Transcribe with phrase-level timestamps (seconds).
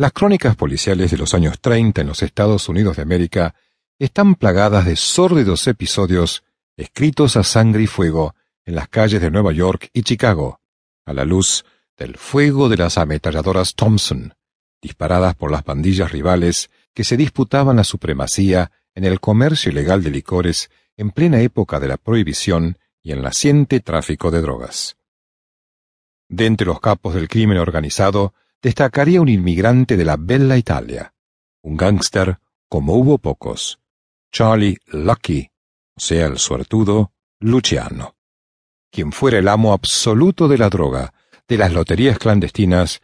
[0.00, 3.56] Las crónicas policiales de los años 30 en los Estados Unidos de América
[3.98, 6.44] están plagadas de sórdidos episodios
[6.76, 10.60] escritos a sangre y fuego en las calles de Nueva York y Chicago,
[11.04, 11.64] a la luz
[11.96, 14.34] del fuego de las ametralladoras Thompson,
[14.80, 20.12] disparadas por las pandillas rivales que se disputaban la supremacía en el comercio ilegal de
[20.12, 24.96] licores en plena época de la prohibición y en naciente tráfico de drogas.
[26.28, 31.14] De entre los capos del crimen organizado, destacaría un inmigrante de la Bella Italia,
[31.62, 33.80] un gángster como hubo pocos,
[34.32, 35.50] Charlie Lucky,
[35.96, 38.16] o sea, el suertudo Luciano,
[38.90, 41.12] quien fuera el amo absoluto de la droga,
[41.46, 42.96] de las loterías clandestinas